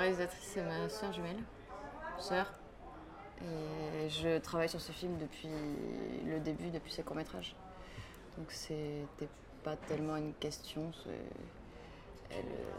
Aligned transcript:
réalisatrice, 0.00 0.50
c'est 0.54 0.62
ma 0.62 0.88
soeur 0.88 1.12
jumelle, 1.12 1.42
sœur. 2.18 2.52
Et 3.42 4.08
je 4.08 4.38
travaille 4.38 4.68
sur 4.68 4.80
ce 4.80 4.92
film 4.92 5.16
depuis 5.18 5.48
le 6.26 6.40
début, 6.40 6.70
depuis 6.70 6.92
ses 6.92 7.02
courts-métrages. 7.02 7.54
Donc 8.36 8.50
c'était 8.50 9.28
pas 9.62 9.76
tellement 9.76 10.16
une 10.16 10.34
question, 10.34 10.92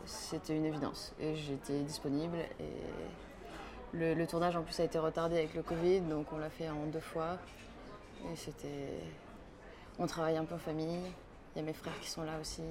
c'était 0.05 0.55
une 0.55 0.65
évidence. 0.65 1.13
Et 1.19 1.36
j'étais 1.36 1.79
disponible. 1.81 2.37
Et 2.59 2.73
le, 3.93 4.13
le, 4.13 4.27
tournage 4.27 4.55
en 4.55 4.63
plus 4.63 4.79
a 4.79 4.83
été 4.83 4.99
retardé 4.99 5.38
avec 5.38 5.53
le 5.53 5.63
Covid, 5.63 6.01
donc 6.01 6.31
on 6.31 6.38
l'a 6.38 6.49
fait 6.49 6.69
en 6.69 6.85
deux 6.88 6.99
fois. 6.99 7.38
Et 8.32 8.35
c'était. 8.35 8.99
On 9.99 10.07
travaille 10.07 10.38
un 10.38 10.46
peu 10.46 10.55
en 10.55 10.60
famille. 10.60 11.11
Il 11.55 11.60
y 11.60 11.61
a 11.61 11.65
mes 11.65 11.74
frères 11.74 11.99
qui 11.99 12.10
sont 12.10 12.24
là 12.24 12.39
aussi. 12.39 12.61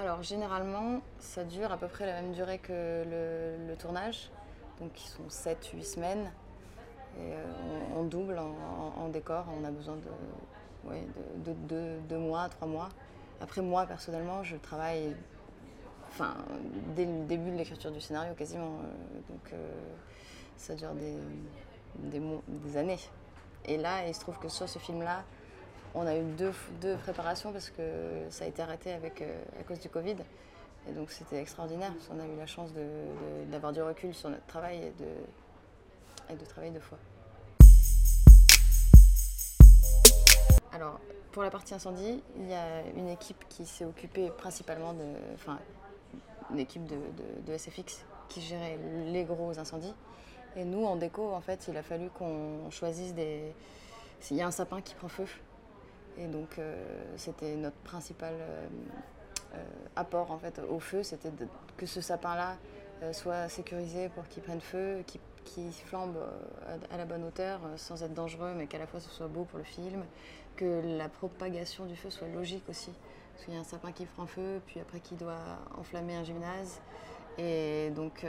Alors 0.00 0.22
généralement, 0.22 1.00
ça 1.18 1.42
dure 1.42 1.72
à 1.72 1.76
peu 1.76 1.88
près 1.88 2.06
la 2.06 2.22
même 2.22 2.30
durée 2.30 2.58
que 2.58 3.02
le, 3.04 3.74
tournage, 3.74 4.30
donc 4.78 4.92
ils 4.94 5.08
sont 5.08 5.26
7-8 5.28 5.82
semaines. 5.82 6.30
Et 7.18 7.32
euh, 7.32 7.44
on, 7.96 8.04
double 8.04 8.38
en, 8.38 9.08
décor, 9.08 9.46
on 9.60 9.64
a 9.64 9.72
besoin 9.72 9.96
de, 10.84 11.52
de, 11.68 11.98
deux 12.08 12.18
mois, 12.18 12.48
trois 12.48 12.68
mois. 12.68 12.90
Après 13.40 13.60
moi 13.60 13.86
personnellement, 13.86 14.44
je 14.44 14.54
travaille 14.56 15.16
enfin, 16.10 16.36
dès 16.94 17.04
le 17.04 17.24
début 17.24 17.50
de 17.50 17.56
l'écriture 17.56 17.90
du 17.90 18.00
scénario 18.00 18.34
quasiment, 18.34 18.76
euh, 18.76 19.32
donc 19.32 19.52
euh, 19.52 19.68
ça 20.56 20.76
dure 20.76 20.94
des, 20.94 21.16
des 22.46 22.76
années. 22.76 23.00
Et 23.64 23.76
là, 23.76 24.06
il 24.06 24.14
se 24.14 24.20
trouve 24.20 24.38
que 24.38 24.48
sur 24.48 24.68
ce 24.68 24.78
film-là, 24.78 25.24
on 25.98 26.06
a 26.06 26.16
eu 26.16 26.22
deux, 26.22 26.52
deux, 26.80 26.96
préparations 26.96 27.52
parce 27.52 27.70
que 27.70 27.82
ça 28.30 28.44
a 28.44 28.48
été 28.48 28.62
arrêté 28.62 28.92
avec, 28.92 29.20
euh, 29.20 29.42
à 29.60 29.64
cause 29.64 29.80
du 29.80 29.88
Covid. 29.88 30.16
Et 30.88 30.92
donc 30.92 31.10
c'était 31.10 31.40
extraordinaire. 31.40 31.92
On 32.10 32.20
a 32.20 32.26
eu 32.26 32.36
la 32.36 32.46
chance 32.46 32.70
d'avoir 33.50 33.72
du 33.72 33.82
recul 33.82 34.14
sur 34.14 34.30
notre 34.30 34.46
travail 34.46 34.76
et 34.76 34.92
de, 36.32 36.36
de 36.36 36.44
travailler 36.44 36.72
deux 36.72 36.80
fois. 36.80 36.98
Alors, 40.72 41.00
pour 41.32 41.42
la 41.42 41.50
partie 41.50 41.74
incendie, 41.74 42.22
il 42.36 42.48
y 42.48 42.54
a 42.54 42.82
une 42.96 43.08
équipe 43.08 43.44
qui 43.48 43.66
s'est 43.66 43.84
occupée 43.84 44.30
principalement 44.30 44.92
de. 44.92 45.04
Enfin, 45.34 45.58
une 46.50 46.60
équipe 46.60 46.86
de, 46.86 46.96
de, 47.46 47.58
SFX 47.58 48.06
qui 48.28 48.40
gérait 48.40 48.78
les 49.06 49.24
gros 49.24 49.58
incendies. 49.58 49.94
Et 50.56 50.64
nous, 50.64 50.84
en 50.86 50.96
déco, 50.96 51.30
en 51.32 51.40
fait, 51.40 51.66
il 51.68 51.76
a 51.76 51.82
fallu 51.82 52.08
qu'on 52.10 52.70
choisisse 52.70 53.14
des. 53.14 53.52
Il 54.30 54.36
y 54.36 54.42
a 54.42 54.46
un 54.46 54.52
sapin 54.52 54.80
qui 54.80 54.94
prend 54.94 55.08
feu 55.08 55.26
et 56.18 56.26
donc, 56.26 56.58
euh, 56.58 56.74
c'était 57.16 57.54
notre 57.54 57.76
principal 57.78 58.34
euh, 58.34 58.66
euh, 59.54 59.64
apport 59.94 60.32
en 60.32 60.38
fait, 60.38 60.60
au 60.68 60.80
feu, 60.80 61.02
c'était 61.02 61.30
que 61.76 61.86
ce 61.86 62.00
sapin-là 62.00 62.56
soit 63.12 63.48
sécurisé 63.48 64.08
pour 64.08 64.26
qu'il 64.26 64.42
prenne 64.42 64.60
feu, 64.60 65.04
qu'il 65.44 65.72
flambe 65.72 66.18
à 66.90 66.96
la 66.96 67.04
bonne 67.04 67.22
hauteur 67.22 67.60
sans 67.76 68.02
être 68.02 68.12
dangereux, 68.12 68.54
mais 68.56 68.66
qu'à 68.66 68.78
la 68.78 68.88
fois 68.88 68.98
ce 68.98 69.08
soit 69.08 69.28
beau 69.28 69.44
pour 69.44 69.58
le 69.58 69.64
film, 69.64 70.04
que 70.56 70.82
la 70.98 71.08
propagation 71.08 71.86
du 71.86 71.94
feu 71.94 72.10
soit 72.10 72.26
logique 72.26 72.68
aussi. 72.68 72.90
Parce 73.32 73.44
qu'il 73.44 73.54
y 73.54 73.56
a 73.56 73.60
un 73.60 73.64
sapin 73.64 73.92
qui 73.92 74.04
prend 74.04 74.26
feu, 74.26 74.60
puis 74.66 74.80
après 74.80 74.98
qui 74.98 75.14
doit 75.14 75.38
enflammer 75.78 76.16
un 76.16 76.24
gymnase. 76.24 76.80
Et 77.38 77.90
donc 77.90 78.26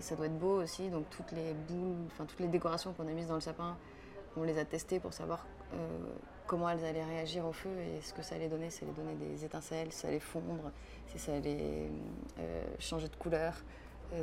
ça 0.00 0.16
doit 0.16 0.24
être 0.24 0.38
beau 0.38 0.62
aussi. 0.62 0.88
Donc 0.88 1.04
toutes 1.10 1.32
les 1.32 1.52
boules, 1.52 2.06
enfin 2.06 2.24
toutes 2.24 2.40
les 2.40 2.48
décorations 2.48 2.94
qu'on 2.94 3.08
a 3.08 3.12
mises 3.12 3.28
dans 3.28 3.34
le 3.34 3.42
sapin, 3.42 3.76
on 4.38 4.42
les 4.42 4.58
a 4.58 4.64
testées 4.64 5.00
pour 5.00 5.12
savoir 5.12 5.44
comment 6.48 6.68
elles 6.68 6.84
allaient 6.84 7.04
réagir 7.04 7.46
au 7.46 7.52
feu 7.52 7.70
et 7.70 8.00
ce 8.00 8.12
que 8.12 8.22
ça 8.22 8.34
allait 8.34 8.48
donner, 8.48 8.70
ça 8.70 8.84
allait 8.84 8.94
donner 8.94 9.14
des 9.14 9.44
étincelles, 9.44 9.92
ça 9.92 10.08
allait 10.08 10.18
fondre, 10.18 10.72
si 11.06 11.18
ça 11.18 11.34
allait 11.34 11.88
euh, 12.40 12.64
changer 12.80 13.06
de 13.06 13.14
couleur. 13.14 13.54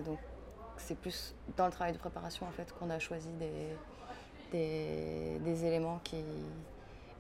donc 0.04 0.20
c'est 0.78 0.98
plus 0.98 1.34
dans 1.56 1.68
le 1.68 1.72
travail 1.72 1.94
de 1.94 1.98
préparation 1.98 2.46
en 2.46 2.52
fait 2.52 2.74
qu'on 2.74 2.90
a 2.90 3.00
choisi 3.00 3.30
des, 4.52 5.66
éléments 5.66 6.02
qui. 6.04 6.18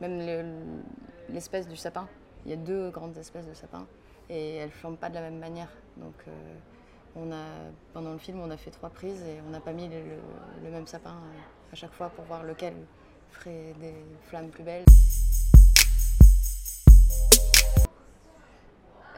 Même 0.01 0.83
l'espèce 1.29 1.69
du 1.69 1.77
sapin, 1.77 2.07
il 2.43 2.51
y 2.51 2.53
a 2.53 2.57
deux 2.57 2.89
grandes 2.89 3.17
espèces 3.17 3.47
de 3.47 3.53
sapin 3.53 3.87
et 4.29 4.55
elles 4.55 4.67
ne 4.67 4.73
flambent 4.73 4.97
pas 4.97 5.07
de 5.09 5.15
la 5.15 5.21
même 5.21 5.39
manière. 5.39 5.69
Donc 5.95 6.15
euh, 6.27 7.69
pendant 7.93 8.11
le 8.11 8.17
film, 8.17 8.41
on 8.41 8.51
a 8.51 8.57
fait 8.57 8.71
trois 8.71 8.89
prises 8.89 9.21
et 9.21 9.39
on 9.47 9.51
n'a 9.51 9.61
pas 9.61 9.71
mis 9.71 9.87
le, 9.87 10.01
le, 10.63 10.69
même 10.69 10.85
sapin 10.85 11.11
euh, 11.11 11.71
à 11.71 11.75
chaque 11.75 11.93
fois 11.93 12.09
pour 12.09 12.25
voir 12.25 12.43
lequel 12.43 12.73
ferait 13.35 13.73
des 13.79 13.95
flammes 14.27 14.49
plus 14.49 14.63
belles. 14.63 14.85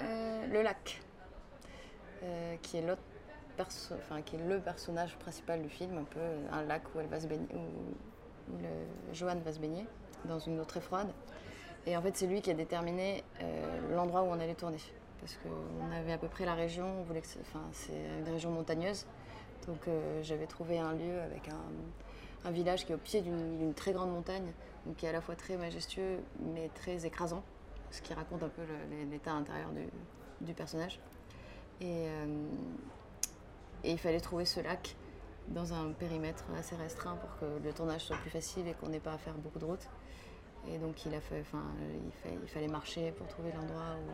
Euh, 0.02 0.48
le 0.48 0.62
lac, 0.62 1.02
euh, 2.24 2.56
qui, 2.62 2.78
est 2.78 2.86
enfin, 3.60 4.22
qui 4.22 4.36
est 4.36 4.48
le 4.48 4.60
personnage 4.60 5.16
principal 5.18 5.62
du 5.62 5.70
film, 5.70 5.98
un 5.98 6.04
peu 6.04 6.20
un 6.52 6.64
lac 6.64 6.84
où 6.94 7.00
elle 7.00 7.08
va 7.08 7.20
se 7.20 7.28
baigner, 7.28 7.48
où, 7.54 8.58
le, 8.62 9.14
Joanne 9.14 9.42
va 9.42 9.52
se 9.52 9.60
baigner 9.60 9.86
dans 10.26 10.40
une 10.40 10.60
eau 10.60 10.66
très 10.66 10.82
froide. 10.82 11.10
Et 11.86 11.96
en 11.96 12.02
fait, 12.02 12.16
c'est 12.18 12.28
lui 12.28 12.42
qui 12.42 12.52
a 12.52 12.54
déterminé 12.54 13.24
euh, 13.42 13.96
l'endroit 13.96 14.24
où 14.24 14.28
on 14.28 14.40
allait 14.40 14.56
tourner. 14.56 14.80
Parce 15.20 15.38
qu'on 15.38 15.92
avait 15.96 16.14
à 16.14 16.18
peu 16.18 16.28
près 16.28 16.46
la 16.46 16.54
région, 16.54 16.86
on 16.86 17.12
enfin, 17.12 17.64
c'est 17.72 18.20
une 18.20 18.32
région 18.32 18.52
montagneuse. 18.52 19.06
Donc 19.66 19.90
j'avais 20.22 20.46
trouvé 20.46 20.80
un 20.80 20.94
lieu 20.94 21.20
avec 21.20 21.50
un, 21.50 21.60
un 22.48 22.52
village 22.52 22.86
qui 22.86 22.94
est 22.94 22.96
au 22.96 23.00
pied 23.00 23.22
d'une 23.22 23.74
très 23.74 23.92
grande 23.92 24.12
montagne, 24.12 24.54
qui 24.98 25.06
est 25.06 25.10
à 25.10 25.12
la 25.12 25.22
fois 25.22 25.36
très 25.36 25.58
majestueux 25.58 26.20
mais 26.40 26.70
très 26.76 27.06
écrasant, 27.06 27.44
ce 27.92 28.02
qui 28.02 28.14
raconte 28.14 28.42
un 28.42 28.50
peu 28.50 28.62
l'état 29.12 29.34
intérieur 29.34 29.70
du, 30.42 30.54
personnage. 30.54 31.00
Euh, 31.82 32.26
et, 33.84 33.92
il 33.92 34.00
fallait 34.00 34.22
trouver 34.22 34.46
ce 34.46 34.62
lac 34.62 34.96
dans 35.50 35.74
un 35.74 35.92
périmètre 35.92 36.46
assez 36.58 36.76
restreint 36.76 37.16
pour 37.16 37.38
que 37.40 37.64
le 37.64 37.74
tournage 37.74 38.06
soit 38.06 38.18
plus 38.18 38.30
facile 38.30 38.68
et 38.68 38.74
qu'on 38.74 38.90
n'ait 38.90 39.00
pas 39.00 39.14
à 39.14 39.18
faire 39.18 39.36
beaucoup 39.36 39.60
de 39.60 39.66
routes. 39.66 39.88
Et 40.70 40.78
donc 40.78 41.06
il, 41.06 41.14
a 41.14 41.22
fait, 41.22 41.42
enfin, 41.42 41.64
il, 42.26 42.32
il 42.44 42.50
fallait 42.50 42.68
marcher 42.68 43.12
pour 43.12 43.28
trouver 43.28 43.52
l'endroit 43.52 43.96
où, 43.96 44.12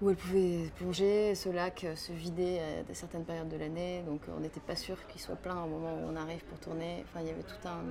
où 0.00 0.10
elle 0.10 0.16
pouvait 0.16 0.70
plonger. 0.76 1.34
Ce 1.34 1.48
lac 1.48 1.86
se 1.94 2.12
vidait 2.12 2.60
à 2.60 2.94
certaines 2.94 3.24
périodes 3.24 3.48
de 3.48 3.56
l'année, 3.56 4.02
donc 4.02 4.22
on 4.34 4.40
n'était 4.40 4.60
pas 4.60 4.76
sûr 4.76 5.06
qu'il 5.06 5.20
soit 5.20 5.36
plein 5.36 5.62
au 5.62 5.68
moment 5.68 5.94
où 5.94 6.08
on 6.10 6.16
arrive 6.16 6.44
pour 6.44 6.58
tourner. 6.58 7.04
Enfin, 7.04 7.20
il 7.20 7.28
y 7.28 7.30
avait 7.30 7.42
tout 7.42 7.68
un, 7.68 7.82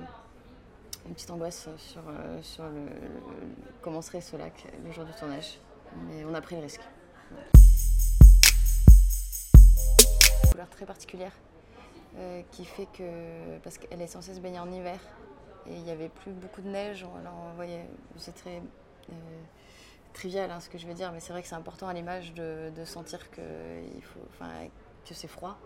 une 1.06 1.14
petite 1.14 1.30
angoisse 1.30 1.68
sur, 1.78 2.02
euh, 2.08 2.40
comment 3.82 4.02
serait 4.02 4.20
ce 4.20 4.36
lac 4.36 4.66
le 4.84 4.92
jour 4.92 5.04
du 5.04 5.12
tournage. 5.12 5.58
Mais 6.08 6.24
on 6.24 6.34
a 6.34 6.40
pris 6.40 6.56
le 6.56 6.62
risque. 6.62 6.82
Une 10.44 10.50
couleur 10.50 10.68
très 10.70 10.86
particulière 10.86 11.32
euh, 12.16 12.42
qui 12.52 12.64
fait 12.64 12.86
que, 12.86 13.58
parce 13.62 13.78
qu'elle 13.78 14.00
est 14.00 14.06
censée 14.06 14.34
se 14.34 14.40
baigner 14.40 14.60
en 14.60 14.70
hiver, 14.70 14.98
et 15.66 15.74
il 15.74 15.82
n'y 15.82 15.90
avait 15.90 16.08
plus 16.08 16.32
beaucoup 16.32 16.60
de 16.62 16.68
neige, 16.68 17.04
alors 17.20 17.34
on 17.50 17.54
voyait, 17.54 17.88
c'est 18.16 18.34
très... 18.34 18.62
Euh, 19.10 19.42
trivial 20.14 20.50
hein, 20.50 20.60
ce 20.60 20.70
que 20.70 20.78
je 20.78 20.86
veux 20.86 20.94
dire, 20.94 21.12
mais 21.12 21.20
c'est 21.20 21.32
vrai 21.32 21.42
que 21.42 21.48
c'est 21.48 21.54
important 21.54 21.88
à 21.88 21.92
l'image 21.92 22.32
de, 22.32 22.70
sentir 22.84 23.30
que, 23.30 23.42
que 25.06 25.14
c'est 25.14 25.28
froid, 25.28 25.58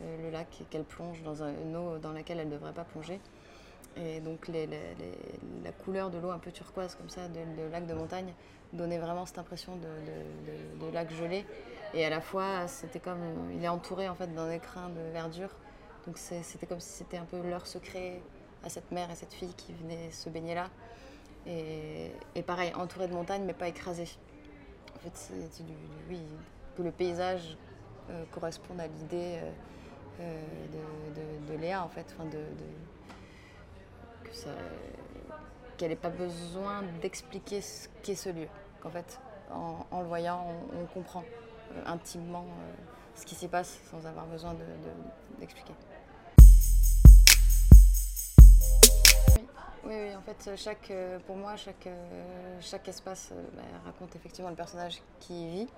euh, 0.00 0.22
le 0.22 0.30
lac, 0.30 0.48
qu'elle 0.70 0.84
plonge 0.84 1.22
dans 1.22 1.42
une 1.42 1.76
eau 1.76 1.98
dans 1.98 2.12
laquelle 2.12 2.40
elle 2.40 2.48
ne 2.48 2.54
devrait 2.54 2.72
pas 2.72 2.84
plonger. 2.84 3.20
Et 3.96 4.20
donc 4.20 4.48
la 4.48 5.72
couleur 5.72 6.10
de 6.10 6.18
l'eau 6.18 6.30
un 6.30 6.38
peu 6.38 6.52
turquoise 6.52 6.94
comme 6.94 7.08
ça, 7.08 7.22
de, 7.28 7.70
lac 7.70 7.86
de 7.86 7.94
montagne, 7.94 8.32
donnait 8.72 8.98
vraiment 8.98 9.26
cette 9.26 9.38
impression 9.38 9.76
de, 9.76 10.92
lac 10.92 11.12
gelé. 11.12 11.44
Et 11.94 12.04
à 12.04 12.10
la 12.10 12.20
fois, 12.20 12.68
c'était 12.68 13.00
comme, 13.00 13.18
il 13.52 13.64
est 13.64 13.68
entouré 13.68 14.08
en 14.08 14.14
fait 14.14 14.32
d'un 14.32 14.50
écrin 14.50 14.88
de 14.90 15.00
verdure. 15.12 15.50
Donc 16.06 16.16
c'était 16.18 16.66
comme 16.66 16.80
si 16.80 16.90
c'était 16.90 17.16
un 17.16 17.24
peu 17.24 17.40
leur 17.42 17.66
secret 17.66 18.22
à 18.64 18.68
cette 18.68 18.90
mère 18.92 19.10
et 19.10 19.14
cette 19.14 19.34
fille 19.34 19.54
qui 19.54 19.72
venaient 19.72 20.10
se 20.10 20.28
baigner 20.28 20.54
là. 20.54 20.68
Et, 21.46 22.42
pareil, 22.46 22.72
entouré 22.74 23.08
de 23.08 23.14
montagnes, 23.14 23.44
mais 23.44 23.54
pas 23.54 23.68
écrasé. 23.68 24.04
En 24.96 24.98
fait, 24.98 25.12
c'est 25.14 25.64
du, 25.64 25.72
oui, 26.08 26.20
que 26.76 26.82
le 26.82 26.90
paysage 26.90 27.56
euh, 28.10 28.24
corresponde 28.32 28.80
à 28.80 28.86
l'idée 28.86 29.38
euh, 29.42 29.50
euh, 30.20 31.48
de, 31.48 31.54
Léa, 31.56 31.82
en 31.84 31.88
fait, 31.88 32.06
enfin 32.14 32.28
de, 32.28 32.38
qu'elle 35.76 35.90
n'ait 35.90 35.96
pas 35.96 36.10
besoin 36.10 36.82
d'expliquer 37.00 37.60
ce 37.60 37.88
qu'est 38.02 38.14
ce 38.14 38.28
lieu. 38.28 38.48
Qu'en 38.80 38.90
fait, 38.90 39.20
en, 39.50 40.00
le 40.00 40.06
voyant, 40.06 40.46
on, 40.78 40.86
comprend 40.86 41.24
intimement 41.86 42.46
ce 43.14 43.24
qui 43.24 43.34
s'y 43.34 43.48
passe 43.48 43.80
sans 43.90 44.06
avoir 44.06 44.26
besoin 44.26 44.54
d'expliquer. 45.38 45.74
Oui, 49.88 49.94
oui, 49.98 50.16
en 50.16 50.22
fait, 50.22 50.56
chaque, 50.56 50.90
euh, 50.92 51.18
pour 51.20 51.36
moi, 51.36 51.56
chaque, 51.56 51.86
euh, 51.88 52.58
chaque 52.60 52.88
espace 52.88 53.30
euh, 53.32 53.50
bah, 53.54 53.62
raconte 53.84 54.16
effectivement 54.16 54.50
le 54.50 54.56
personnage 54.56 55.02
qui 55.20 55.48
vit. 55.48 55.74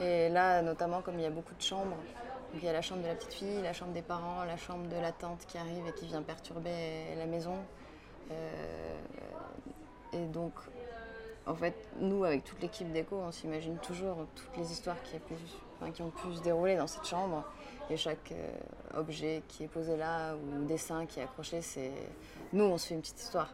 Et 0.00 0.28
là, 0.30 0.62
notamment, 0.62 1.02
comme 1.02 1.18
il 1.18 1.22
y 1.22 1.26
a 1.26 1.30
beaucoup 1.30 1.54
de 1.56 1.62
chambres, 1.62 2.06
il 2.54 2.62
y 2.64 2.68
a 2.68 2.72
la 2.74 2.82
chambre 2.82 3.02
de 3.02 3.08
la 3.08 3.16
petite 3.16 3.34
fille, 3.34 3.62
la 3.62 3.74
chambre 3.74 3.92
des 3.92 4.02
parents, 4.02 4.44
la 4.44 4.56
chambre 4.58 4.88
de 4.88 4.96
la 4.96 5.12
tante 5.12 5.46
qui 5.46 5.58
arrive 5.58 5.86
et 5.86 5.94
qui 5.94 6.06
vient 6.06 6.22
perturber 6.22 7.14
la 7.16 7.26
maison. 7.26 7.68
et 10.12 10.26
donc, 10.26 10.54
en 11.46 11.54
fait, 11.54 11.74
nous, 11.98 12.24
avec 12.24 12.44
toute 12.44 12.60
l'équipe 12.62 12.90
d'écho, 12.92 13.16
on 13.16 13.32
s'imagine 13.32 13.76
toujours 13.78 14.26
toutes 14.34 14.56
les 14.56 14.70
histoires 14.70 14.96
qui, 15.02 15.16
qui, 15.92 16.02
ont 16.02 16.10
pu 16.10 16.34
se 16.34 16.42
dérouler 16.42 16.76
dans 16.76 16.86
cette 16.86 17.04
chambre. 17.04 17.44
Et 17.90 17.96
chaque 17.96 18.32
euh, 18.32 19.00
objet 19.00 19.42
qui 19.48 19.64
est 19.64 19.68
posé 19.68 19.96
là 19.96 20.34
ou 20.36 20.64
dessin 20.64 21.04
qui 21.06 21.20
est 21.20 21.24
accroché, 21.24 21.60
c'est. 21.60 21.90
Nous, 22.52 22.64
on 22.64 22.78
se 22.78 22.88
fait 22.88 22.94
une 22.94 23.00
petite 23.00 23.20
histoire. 23.20 23.52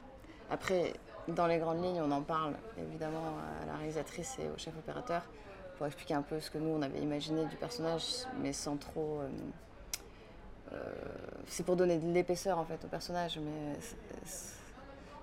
Après, 0.51 0.93
dans 1.29 1.47
les 1.47 1.59
grandes 1.59 1.83
lignes, 1.83 2.03
on 2.03 2.11
en 2.11 2.23
parle 2.23 2.55
évidemment 2.79 3.37
à 3.63 3.67
la 3.67 3.77
réalisatrice 3.77 4.39
et 4.39 4.49
au 4.49 4.59
chef 4.59 4.77
opérateur 4.77 5.23
pour 5.79 5.87
expliquer 5.87 6.15
un 6.15 6.23
peu 6.23 6.41
ce 6.41 6.51
que 6.51 6.59
nous, 6.59 6.71
on 6.71 6.83
avait 6.83 7.01
imaginé 7.01 7.47
du 7.47 7.57
personnage, 7.57 8.27
mais 8.41 8.53
sans 8.53 8.77
trop. 8.77 9.21
Euh, 9.21 9.29
euh, 10.73 10.77
c'est 11.47 11.65
pour 11.65 11.77
donner 11.77 11.99
de 11.99 12.13
l'épaisseur 12.13 12.59
en 12.59 12.65
fait 12.65 12.85
au 12.85 12.89
personnage, 12.89 13.39
mais 13.39 13.75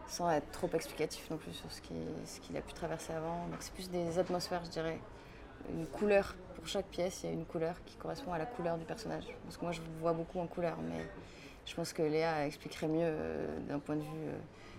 sans 0.08 0.30
être 0.32 0.50
trop 0.52 0.70
explicatif 0.74 1.30
non 1.30 1.38
plus 1.38 1.54
sur 1.54 1.72
ce 1.72 1.82
qu'il 1.82 2.58
a 2.58 2.62
pu 2.62 2.74
traverser 2.74 3.14
avant. 3.14 3.48
Donc 3.48 3.58
c'est 3.60 3.74
plus 3.74 3.90
des 3.90 4.20
atmosphères, 4.20 4.64
je 4.66 4.70
dirais. 4.70 5.00
Une 5.70 5.88
couleur, 5.88 6.36
pour 6.56 6.68
chaque 6.68 6.86
pièce, 6.86 7.24
il 7.24 7.28
y 7.28 7.30
a 7.30 7.34
une 7.34 7.46
couleur 7.46 7.76
qui 7.86 7.96
correspond 7.96 8.34
à 8.34 8.38
la 8.38 8.46
couleur 8.46 8.78
du 8.78 8.86
personnage. 8.86 9.26
Parce 9.44 9.58
que 9.58 9.64
moi, 9.64 9.72
je 9.72 9.82
vois 10.00 10.14
beaucoup 10.14 10.40
en 10.40 10.48
couleur, 10.48 10.78
mais 10.88 11.02
je 11.66 11.74
pense 11.74 11.92
que 11.94 12.04
Léa 12.04 12.46
expliquerait 12.46 12.88
mieux 12.88 13.02
euh, 13.02 13.60
d'un 13.68 13.80
point 13.80 13.96
de 13.96 14.02
vue. 14.02 14.30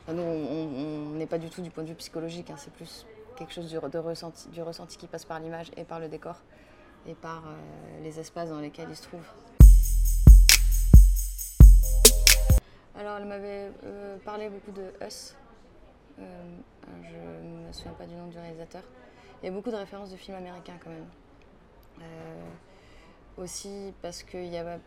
Euh, 0.09 0.13
nous, 0.13 0.23
on 0.23 1.17
n'est 1.17 1.27
pas 1.27 1.39
du 1.39 1.51
tout 1.51 1.61
du 1.61 1.71
point 1.71 1.83
de 1.83 1.89
vue 1.89 1.97
psychologique, 1.97 2.51
hein. 2.51 2.57
c'est 2.57 2.73
plus 2.73 3.05
quelque 3.37 3.53
chose 3.53 3.69
du, 3.69 3.77
de 3.77 3.99
ressenti, 3.99 4.49
du 4.49 4.63
ressenti 4.63 4.97
qui 4.97 5.09
passe 5.09 5.25
par 5.25 5.41
l'image 5.41 5.71
et 5.77 5.85
par 5.85 5.99
le 5.99 6.09
décor 6.09 6.37
et 7.07 7.15
par 7.15 7.43
euh, 7.47 8.03
les 8.03 8.21
espaces 8.21 8.51
dans 8.51 8.61
lesquels 8.61 8.89
il 8.89 8.97
se 8.97 9.03
trouve. 9.03 9.25
Alors, 12.99 13.19
elle 13.19 13.27
m'avait 13.27 13.71
euh, 13.85 14.17
parlé 14.25 14.49
beaucoup 14.49 14.73
de 14.73 14.91
Us. 15.07 15.37
Euh, 16.19 16.23
je 17.03 17.47
ne 17.47 17.67
me 17.67 17.73
souviens 17.73 17.93
pas 17.93 18.07
du 18.07 18.15
nom 18.15 18.29
du 18.29 18.39
réalisateur. 18.39 18.83
Il 19.43 19.47
y 19.47 19.49
a 19.51 19.53
beaucoup 19.53 19.71
de 19.71 19.77
références 19.77 20.11
de 20.11 20.17
films 20.17 20.39
américains 20.39 20.79
quand 20.83 20.89
même. 20.89 21.07
Euh, 22.01 22.45
aussi 23.37 23.93
parce 24.01 24.23
qu'il 24.23 24.47
y 24.47 24.57
a 24.57 24.79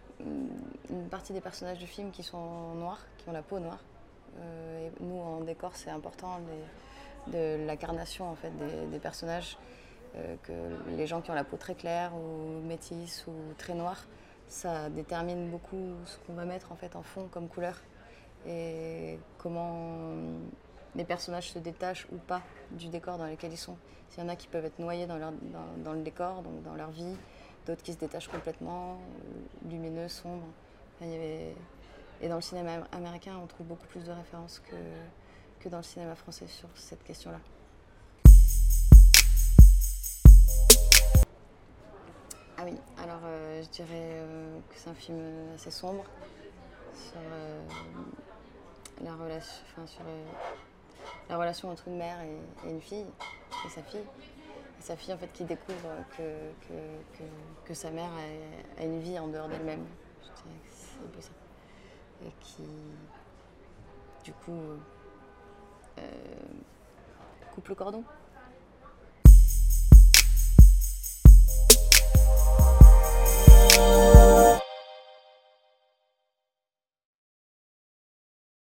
une 0.89 1.07
partie 1.09 1.33
des 1.33 1.41
personnages 1.41 1.77
du 1.77 1.85
film 1.85 2.09
qui 2.09 2.23
sont 2.23 2.73
noirs, 2.73 3.05
qui 3.19 3.29
ont 3.29 3.31
la 3.31 3.43
peau 3.43 3.59
noire. 3.59 3.83
et 4.39 4.89
nous, 4.99 5.19
en 5.19 5.41
décor, 5.41 5.75
c'est 5.75 5.91
important 5.91 6.39
de 7.27 7.63
la 7.63 7.77
carnation 7.77 8.27
en 8.27 8.35
fait, 8.35 8.51
des, 8.89 8.97
personnages. 8.97 9.55
que 10.15 10.51
les 10.97 11.05
gens 11.05 11.21
qui 11.21 11.29
ont 11.29 11.35
la 11.35 11.43
peau 11.43 11.57
très 11.57 11.75
claire 11.75 12.11
ou 12.15 12.59
métisse 12.65 13.27
ou 13.27 13.33
très 13.59 13.75
noire, 13.75 14.03
ça 14.47 14.89
détermine 14.89 15.51
beaucoup 15.51 15.93
ce 16.05 16.17
qu'on 16.25 16.33
va 16.33 16.45
mettre 16.45 16.71
en 16.71 16.75
fait 16.75 16.95
en 16.95 17.03
fond 17.03 17.27
comme 17.31 17.47
couleur 17.47 17.75
et 18.47 19.19
comment 19.37 20.13
les 20.95 21.03
personnages 21.03 21.51
se 21.51 21.59
détachent 21.59 22.07
ou 22.11 22.17
pas 22.17 22.41
du 22.71 22.87
décor 22.87 23.17
dans 23.17 23.27
lequel 23.27 23.51
ils 23.51 23.57
sont. 23.57 23.77
S'il 24.09 24.23
y 24.23 24.25
en 24.25 24.29
a 24.29 24.35
qui 24.35 24.47
peuvent 24.47 24.65
être 24.65 24.79
noyés 24.79 25.05
dans, 25.05 25.17
le 25.17 26.01
décor, 26.01 26.41
donc 26.41 26.63
dans 26.63 26.75
leur 26.75 26.89
vie, 26.89 27.15
d'autres 27.65 27.83
qui 27.83 27.93
se 27.93 27.99
détachent 27.99 28.27
complètement, 28.27 28.99
lumineux, 29.69 30.07
sombres. 30.07 30.47
Et 31.01 32.27
dans 32.27 32.35
le 32.35 32.41
cinéma 32.41 32.87
américain, 32.91 33.39
on 33.41 33.47
trouve 33.47 33.67
beaucoup 33.67 33.87
plus 33.87 34.03
de 34.03 34.11
références 34.11 34.61
que, 35.61 35.69
dans 35.69 35.77
le 35.77 35.83
cinéma 35.83 36.15
français 36.15 36.47
sur 36.47 36.69
cette 36.75 37.03
question-là. 37.03 37.39
Ah 42.57 42.63
oui, 42.65 42.75
alors 43.01 43.21
euh, 43.23 43.63
je 43.63 43.69
dirais 43.69 43.87
euh, 43.93 44.59
que 44.69 44.75
c'est 44.75 44.89
un 44.89 44.93
film 44.93 45.17
assez 45.55 45.71
sombre 45.71 46.03
euh, 47.15 47.61
la 49.03 49.15
relation, 49.15 49.87
sur 49.87 50.01
la 51.29 51.37
relation 51.37 51.69
entre 51.69 51.87
une 51.87 51.97
mère 51.97 52.17
et, 52.21 52.69
une 52.69 52.81
fille, 52.81 53.05
et 53.65 53.69
sa 53.69 53.81
fille. 53.83 54.03
Sa 54.79 54.95
fille, 54.95 55.13
en 55.13 55.17
fait, 55.17 55.31
qui 55.33 55.43
découvre 55.43 55.89
que, 56.17 56.51
que, 56.67 57.23
que, 57.65 57.73
sa 57.73 57.91
mère 57.91 58.09
a, 58.77 58.83
une 58.83 59.01
vie 59.01 59.19
en 59.19 59.27
dehors 59.27 59.49
d'elle-même. 59.49 59.85
C'est 60.21 61.03
un 61.03 61.09
peu 61.09 61.21
ça. 61.21 61.31
Et 62.25 62.31
qui, 62.39 62.63
du 64.23 64.31
coup, 64.31 64.79
euh, 65.97 66.01
coupe 67.53 67.67
le 67.67 67.75
cordon. 67.75 68.03